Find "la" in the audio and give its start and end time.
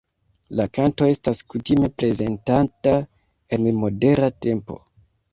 0.59-0.65